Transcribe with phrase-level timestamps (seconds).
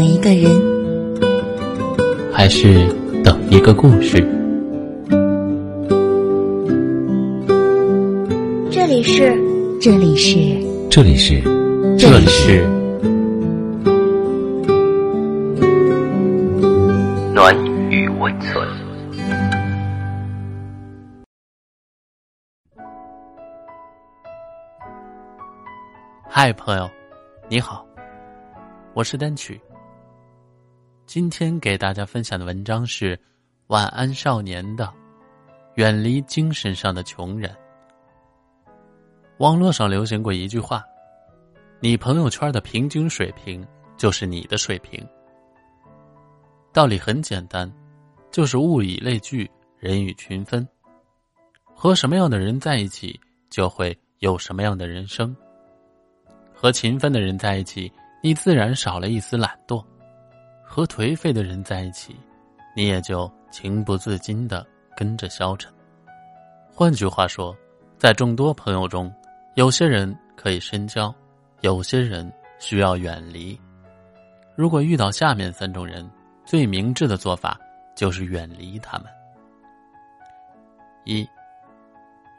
[0.00, 0.50] 等一个人，
[2.32, 2.88] 还是
[3.22, 4.26] 等一个故事？
[8.70, 9.38] 这里是，
[9.78, 10.38] 这里是，
[10.88, 11.42] 这里是，
[11.98, 12.66] 这里是
[17.34, 17.54] 暖
[17.90, 18.66] 与温存。
[26.26, 26.88] 嗨，朋友，
[27.50, 27.84] 你好，
[28.94, 29.60] 我是单曲。
[31.12, 33.16] 今天给大家分享的文章是
[33.66, 34.84] 《晚安少年》的
[35.74, 37.50] 《远离精神上的穷人》。
[39.38, 40.84] 网络上流行过一句话
[41.82, 45.04] ：“你朋友圈的平均水平就是你的水平。”
[46.72, 47.68] 道理很简单，
[48.30, 49.50] 就是物以类聚，
[49.80, 50.64] 人以群分。
[51.74, 53.18] 和什么样的人在一起，
[53.50, 55.36] 就会有什么样的人生。
[56.54, 59.84] 和勤奋的人在一起，你自然少了一丝懒惰；
[60.72, 62.16] 和颓废的人在一起，
[62.76, 64.64] 你也就情不自禁的
[64.96, 65.68] 跟着消沉。
[66.72, 67.52] 换句话说，
[67.98, 69.12] 在众多朋友中，
[69.56, 71.12] 有些人可以深交，
[71.62, 73.60] 有些人需要远离。
[74.54, 76.08] 如果遇到下面三种人，
[76.44, 77.58] 最明智的做法
[77.96, 79.08] 就是远离他们。
[81.04, 81.28] 一，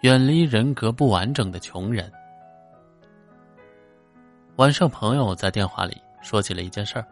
[0.04, 2.09] 远离人格不完整的穷人。
[4.56, 7.06] 晚上，朋友在电话里说起了一件事儿。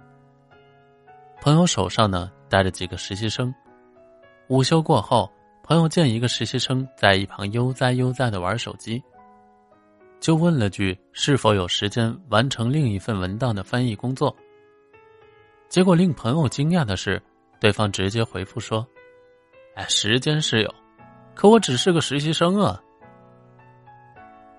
[1.41, 3.53] 朋友手上呢带着几个实习生，
[4.49, 5.31] 午休过后，
[5.63, 9.01] 朋友见一个实习生在一旁悠哉悠哉的玩手机，
[10.19, 14.35] 就问了句：“是否有时间完成另一份文档的翻译工作？”
[15.69, 17.21] 结果令朋友惊讶的是，
[17.59, 18.85] 对方直接回复说
[19.75, 20.75] ：“哎，时间是有，
[21.35, 22.81] 可我只是个实习生啊。”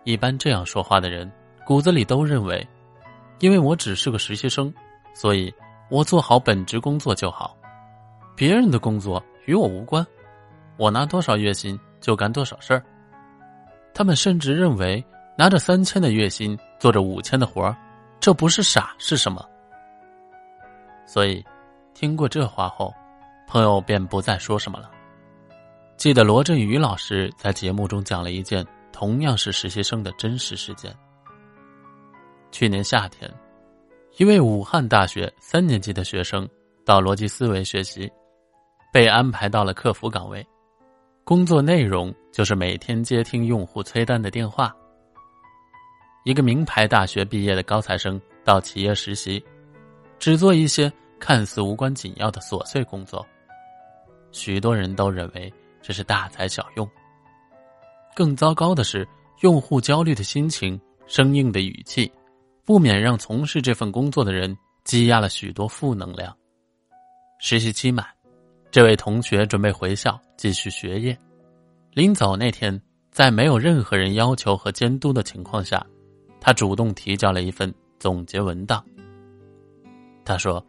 [0.04, 1.30] 一般这样说话的人，
[1.66, 2.66] 骨子里都认为。
[3.40, 4.72] 因为我只是个实习生，
[5.14, 5.50] 所以
[5.90, 7.56] 我做好本职工作就好，
[8.36, 10.06] 别人的工作与我无关，
[10.76, 12.82] 我拿多少月薪就干多少事儿。
[13.92, 15.04] 他们甚至认为
[15.36, 17.76] 拿着三千的月薪做着五千的活儿，
[18.20, 19.44] 这不是傻是什么？
[21.04, 21.44] 所以，
[21.92, 22.94] 听过这话后，
[23.48, 24.88] 朋友便不再说什么了。
[25.96, 30.94] 记得罗振宇老师在节目中讲了一件同样是实习生的真实事件。
[32.52, 33.28] 去年夏天，
[34.16, 36.46] 一位武汉大学三年级的学生
[36.84, 38.10] 到逻辑思维学习，
[38.92, 40.46] 被安排到了客服岗位，
[41.24, 44.74] 工作内容就是每天接听用户催单的电话。
[46.24, 49.42] 一个名牌大学毕业的高材生到企业实习，
[50.18, 53.24] 只做一些看似无关紧要的琐碎工作，
[54.32, 55.50] 许多人都认为
[55.80, 56.86] 这是大材小用。
[58.14, 59.06] 更糟糕的是，
[59.40, 62.12] 用户焦虑的心情、生硬的语气。
[62.64, 66.34] 不免让从事这份工作的人积压了许多负能量。
[67.38, 68.06] 实习期满，
[68.70, 71.16] 这位同学准备回校继续学业。
[71.92, 75.84] 临走那天，在没有任何人要求和监督的情况下，
[76.40, 78.84] 他主动提交了一份总结文档。
[80.24, 80.64] 他说：“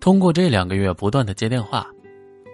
[0.00, 1.86] 通过这两个月不断的接电话，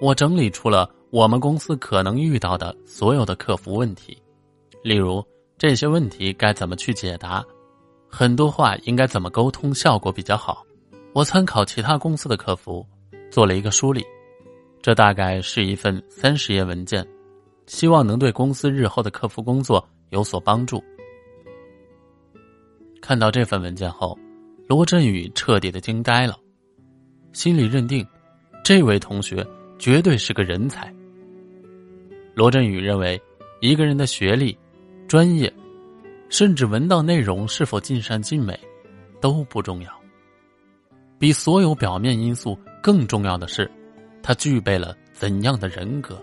[0.00, 4.16] 我整理出了我们公司可能遇到的所有的客服问题，
[4.84, 5.24] 例如
[5.56, 7.44] 这些问题该怎么去解答。”
[8.10, 10.64] 很多话应该怎么沟通效果比较好？
[11.12, 12.84] 我参考其他公司的客服，
[13.30, 14.04] 做了一个梳理。
[14.80, 17.06] 这大概是一份三十页文件，
[17.66, 20.82] 希望能对公司日后的客服工作有所帮助。
[23.00, 24.18] 看到这份文件后，
[24.66, 26.36] 罗振宇彻底的惊呆了，
[27.32, 28.06] 心里认定
[28.64, 29.46] 这位同学
[29.78, 30.92] 绝对是个人才。
[32.34, 33.20] 罗振宇认为，
[33.60, 34.56] 一个人的学历、
[35.06, 35.52] 专业。
[36.28, 38.58] 甚至文档内容是否尽善尽美，
[39.20, 39.90] 都不重要。
[41.18, 43.70] 比所有表面因素更重要的是，
[44.22, 46.22] 他具备了怎样的人格？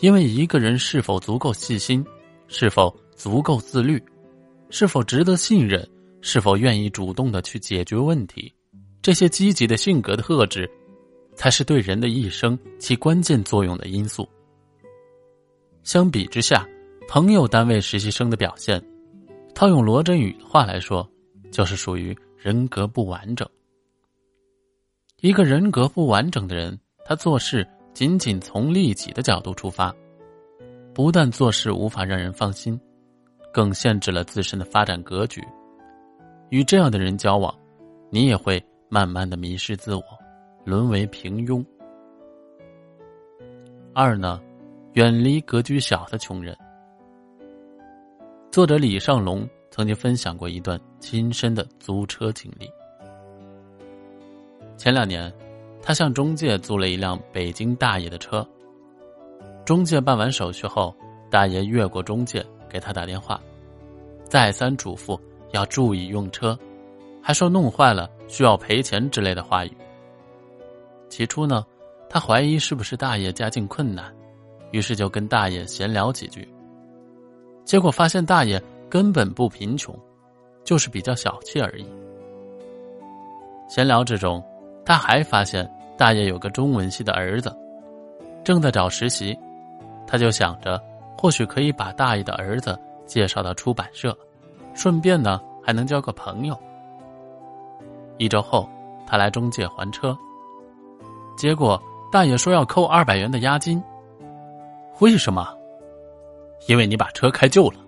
[0.00, 2.04] 因为一个人是否足够细心，
[2.48, 4.02] 是否足够自律，
[4.68, 5.88] 是否值得信任，
[6.20, 8.52] 是否愿意主动的去解决问题，
[9.00, 10.70] 这些积极的性格的特质，
[11.34, 14.28] 才是对人的一生起关键作用的因素。
[15.82, 16.68] 相比之下。
[17.10, 18.78] 朋友单位实习生的表现，
[19.54, 21.10] 套用罗振宇的话来说，
[21.50, 23.48] 就是属于人格不完整。
[25.22, 29.90] 一个人格不完整的人，他做事仅仅从利己的角度出发，
[30.92, 32.78] 不但做事无法让人放心，
[33.54, 35.42] 更限制了自身的发展格局。
[36.50, 37.52] 与这样的人交往，
[38.10, 40.04] 你也会慢慢的迷失自我，
[40.62, 41.64] 沦为平庸。
[43.94, 44.38] 二呢，
[44.92, 46.54] 远离格局小的穷人。
[48.50, 52.68] 作者李尚龙曾经分享过一段亲身的租车经历。
[54.78, 55.30] 前两年，
[55.82, 58.46] 他向中介租了一辆北京大爷的车。
[59.66, 60.96] 中介办完手续后，
[61.30, 63.38] 大爷越过中介给他打电话，
[64.24, 65.20] 再三嘱咐
[65.52, 66.58] 要注意用车，
[67.22, 69.76] 还说弄坏了需要赔钱之类的话语。
[71.10, 71.62] 起初呢，
[72.08, 74.10] 他怀疑是不是大爷家境困难，
[74.72, 76.48] 于是就跟大爷闲聊几句。
[77.68, 79.94] 结果发现大爷根本不贫穷，
[80.64, 81.84] 就是比较小气而已。
[83.68, 84.42] 闲聊之中，
[84.86, 87.54] 他还发现大爷有个中文系的儿子，
[88.42, 89.38] 正在找实习，
[90.06, 90.82] 他就想着
[91.18, 92.74] 或许可以把大爷的儿子
[93.04, 94.16] 介绍到出版社，
[94.72, 96.58] 顺便呢还能交个朋友。
[98.16, 98.66] 一周后，
[99.06, 100.16] 他来中介还车，
[101.36, 101.78] 结果
[102.10, 103.78] 大爷说要扣二百元的押金。
[105.00, 105.46] 为什么？
[106.66, 107.80] 因为你把车开旧了。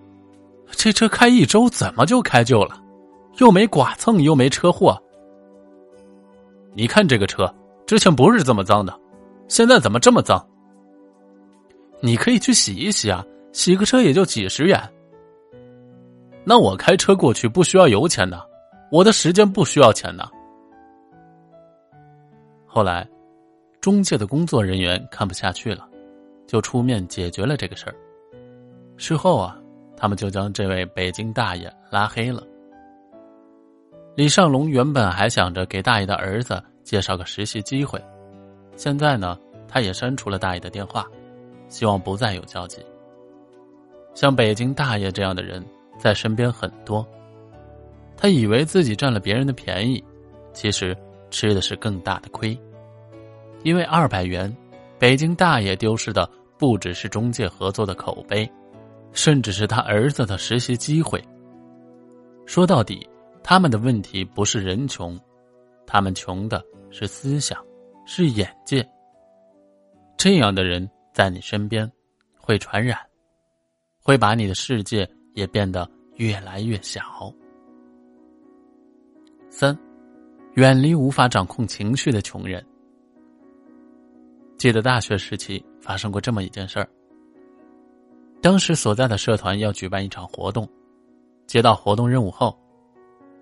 [0.71, 2.81] 这车开一周怎么就开旧了？
[3.39, 4.97] 又没剐蹭，又没车祸。
[6.73, 7.53] 你看这个车，
[7.85, 8.97] 之前不是这么脏的，
[9.47, 10.45] 现在怎么这么脏？
[11.99, 14.81] 你可以去洗一洗啊，洗个车也就几十元。
[16.43, 18.43] 那我开车过去不需要油钱的，
[18.91, 20.27] 我的时间不需要钱的。
[22.65, 23.07] 后来，
[23.81, 25.87] 中介的工作人员看不下去了，
[26.47, 27.95] 就出面解决了这个事儿。
[29.01, 29.57] 事后啊，
[29.97, 32.43] 他们就将这位北京大爷拉黑了。
[34.13, 37.99] 李尚龙原本还想着给大爷的儿子介绍个实习机会，
[38.75, 39.35] 现在呢，
[39.67, 41.03] 他也删除了大爷的电话，
[41.67, 42.77] 希望不再有交集。
[44.13, 45.65] 像北京大爷这样的人
[45.97, 47.03] 在身边很多，
[48.15, 50.03] 他以为自己占了别人的便宜，
[50.53, 50.95] 其实
[51.31, 52.55] 吃的是更大的亏。
[53.63, 54.55] 因为二百元，
[54.99, 58.47] 北京大爷丢失的不只是中介合作的口碑，
[59.13, 61.23] 甚至是他儿子的实习机会。
[62.45, 63.07] 说到底。
[63.43, 65.19] 他们的问题不是人穷，
[65.87, 67.59] 他们穷的是思想，
[68.05, 68.87] 是眼界。
[70.15, 71.91] 这样的人在你身边，
[72.37, 72.99] 会传染，
[73.99, 77.01] 会把你的世界也变得越来越小。
[79.49, 79.75] 三，
[80.53, 82.63] 远离无法掌控情绪的穷人。
[84.55, 86.87] 记得大学时期发生过这么一件事儿。
[88.41, 90.67] 当时所在的社团要举办一场活动，
[91.45, 92.57] 接到活动任务后。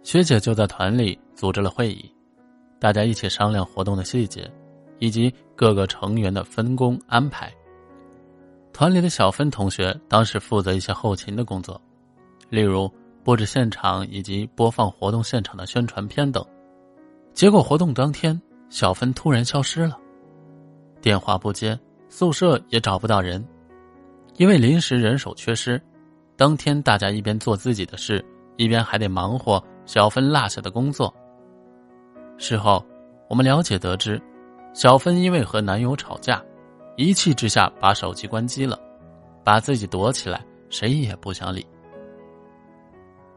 [0.04, 2.14] 学姐就在团里组织了会议，
[2.80, 4.50] 大家一起商量活动的细节，
[4.98, 7.52] 以及各个成员的分工安排。
[8.74, 11.80] 团里的小芬同学当时负责一些后勤的工作，
[12.50, 12.92] 例如
[13.24, 16.46] 布置现场以及播放活动现场的宣传片等。
[17.34, 19.98] 结果活动当天，小芬突然消失了，
[21.02, 21.78] 电话不接，
[22.10, 23.46] 宿舍也找不到人，
[24.40, 25.80] 因为临时人手缺失，
[26.38, 28.24] 当天大家一边做自己的事，
[28.56, 29.62] 一边还得忙活。
[29.86, 31.14] 小芬落下的工作。
[32.38, 32.82] 事后，
[33.28, 34.22] 我们了解得知，
[34.74, 36.42] 小芬因为和男友吵架，
[36.96, 38.80] 一气之下把手机关机了，
[39.44, 41.68] 把自己躲起来，谁也不想理。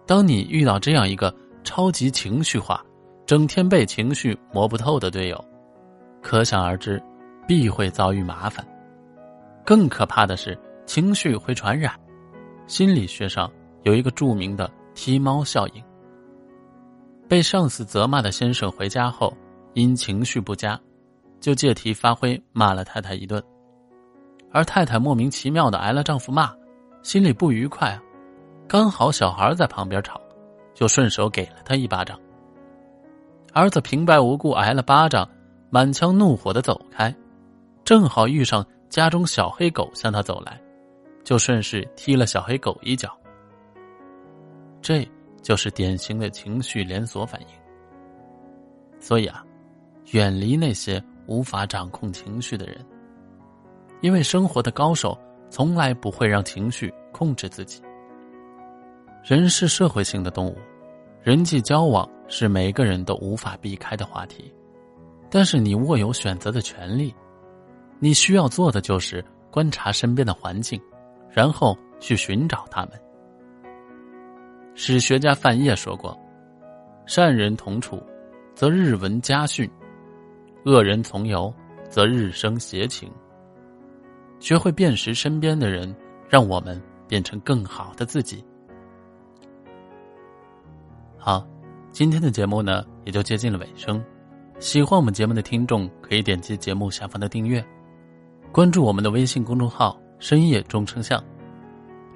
[0.07, 1.35] 当你遇到这样一个
[1.65, 2.81] 超级情绪化、
[3.27, 5.45] 整天被情绪磨不透的队友，
[6.23, 7.03] 可想而知，
[7.45, 8.65] 必会遭遇麻烦。
[9.65, 10.57] 更可怕的是，
[10.87, 11.95] 情绪会传染。
[12.67, 13.51] 心理学上
[13.83, 15.83] 有一个著名的“踢猫效应”。
[17.29, 19.37] 被上司责骂的先生回家后，
[19.75, 20.79] 因情绪不佳，
[21.41, 23.43] 就借题发挥骂了太太一顿，
[24.51, 26.53] 而太太莫名其妙的挨了丈夫骂，
[27.03, 27.99] 心里不愉快。
[28.69, 30.21] 刚好小孩在旁边吵，
[30.75, 32.19] 就顺手给了他一巴掌。
[33.53, 35.29] 儿子平白无故挨了巴掌，
[35.69, 37.15] 满腔怒火的走开，
[37.85, 40.61] 正好遇上家中小黑狗向他走来，
[41.25, 43.17] 就顺势踢了小黑狗一脚。
[44.81, 45.07] 这。
[45.43, 47.49] 就是典型的情绪连锁反应。
[49.01, 49.45] 所以啊，
[50.13, 52.77] 远离那些无法掌控情绪的人，
[54.03, 55.19] 因为生活的高手
[55.51, 57.83] 从来不会让情绪控制自己。
[59.25, 60.57] 人是社会性的动物，
[61.25, 64.55] 人际交往是每个人都无法避开的话题。
[65.29, 67.13] 但是你握有选择的权利，
[67.99, 70.81] 你需要做的就是观察身边的环境，
[71.33, 72.91] 然后去寻找他们。
[74.75, 76.19] 史学家范晔说过
[77.07, 78.03] ：“善人同处，
[78.55, 79.69] 则日闻家训；
[80.65, 81.53] 恶人从游，
[81.89, 83.11] 则日生邪情。”
[84.41, 85.95] 学会辨识身边的人，
[86.29, 88.45] 让我们变成更好的自己。
[91.17, 91.47] 好，
[91.93, 94.03] 今天的节目呢也就接近了尾声。
[94.59, 97.65] 喜欢我们节目的听众，可以点击节目下方的订阅，
[98.51, 101.21] 关注我们的微信公众号“深夜中称象”，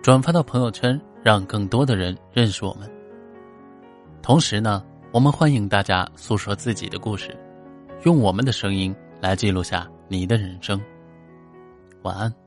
[0.00, 0.98] 转发到朋友圈。
[1.24, 2.88] 让更多的人认识我们。
[4.22, 7.36] 同时呢，我们欢迎大家诉说自己的故事，
[8.04, 10.80] 用我们的声音来记录下你的人生。
[12.02, 12.45] 晚安。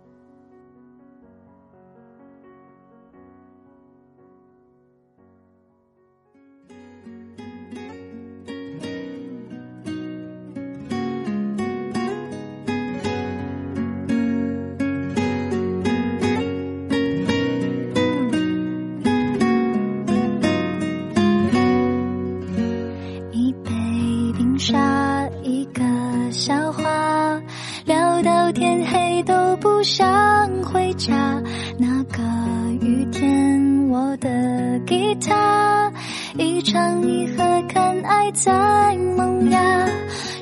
[37.72, 39.88] 看爱在萌芽。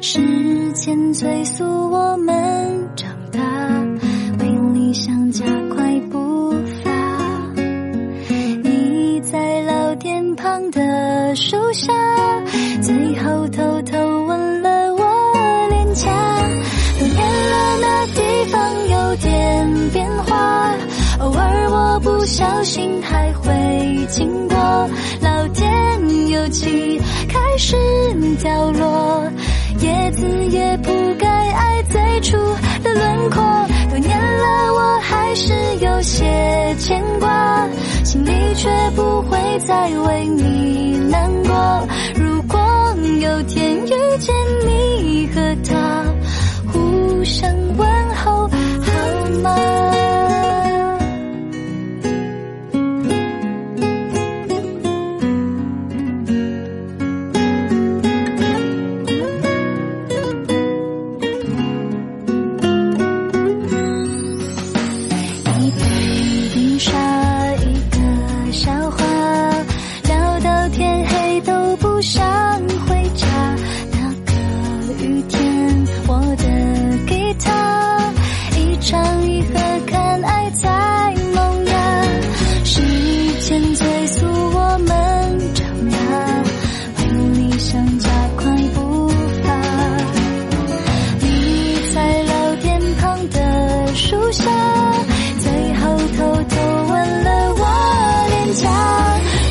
[0.01, 3.39] 时间催促我们长大，
[4.39, 6.51] 为理想加快步
[6.84, 6.89] 伐。
[8.63, 11.93] 你在老店旁的树下，
[12.81, 16.10] 最后偷偷吻了我脸颊。
[16.98, 17.17] 多年
[17.51, 18.55] 了，那地方
[18.89, 20.74] 有点变化。
[21.19, 23.51] 偶尔我不小心还会
[24.07, 24.37] 经过，老
[26.48, 27.75] 天油漆开始
[28.42, 29.30] 掉落，
[29.80, 32.38] 叶子也不该爱最初
[32.84, 33.44] 的轮廓。
[33.89, 37.68] 多年了，我还是有些牵挂，
[38.04, 39.38] 心里却不会
[39.68, 41.88] 再为你难过。
[42.16, 42.60] 如果
[43.20, 44.36] 有天遇见
[44.66, 46.06] 你和他，
[46.72, 48.50] 互相问候好
[49.44, 49.87] 吗？
[78.88, 79.50] 唱一和
[79.86, 82.03] 看爱在萌芽。
[82.63, 82.82] 时
[83.41, 85.98] 间催促我们长大，
[86.98, 87.03] 为
[87.34, 89.10] 理想加快步
[89.44, 89.53] 伐。
[91.20, 91.25] 你
[91.94, 94.46] 在老店旁的树下，
[95.41, 96.56] 最后偷偷
[96.89, 97.63] 吻了我
[98.29, 98.63] 脸颊。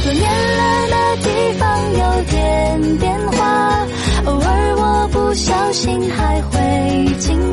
[0.02, 0.24] 多年
[0.56, 1.28] 了，那地
[1.58, 1.62] 方
[1.92, 2.00] 有
[2.30, 3.86] 点变化，
[4.24, 7.45] 偶尔我不小心还会经。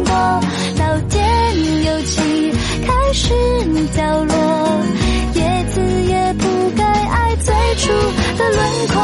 [7.84, 7.92] 出
[8.38, 8.96] 的轮廓。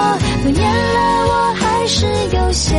[0.44, 2.76] 多年了，我还是有些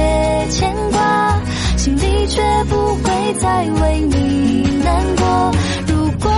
[0.51, 1.43] 牵挂，
[1.77, 5.53] 心里却不会再为你难过。
[5.87, 6.33] 如果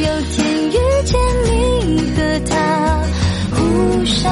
[0.00, 0.38] 有天
[0.68, 2.54] 遇见你和他，
[3.56, 4.30] 互相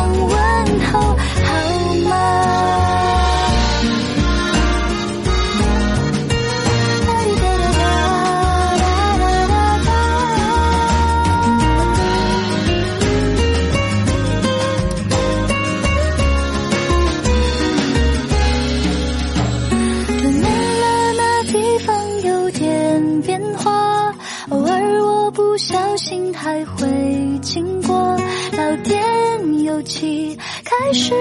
[29.78, 31.14] 哭气开始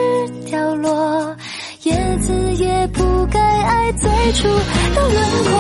[0.50, 1.36] 掉落，
[1.84, 5.52] 叶子也不该爱最初的轮廓。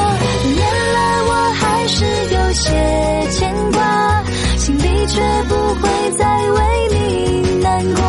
[0.55, 0.59] 原
[0.93, 4.23] 来我还是有些牵挂，
[4.57, 5.87] 心里却不会
[6.17, 8.01] 再为你难过。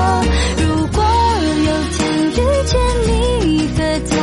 [0.56, 1.04] 如果
[1.66, 1.98] 有天
[2.30, 4.16] 遇见你和他，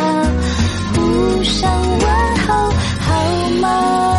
[0.96, 2.50] 互相问候
[3.02, 3.14] 好
[3.62, 4.15] 吗？